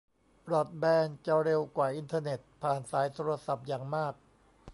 [0.45, 4.13] บรอดแบนด์จะเร็วกว่าอินเทอร์เน็ตผ่านสายโทรศัพท์อย่างมาก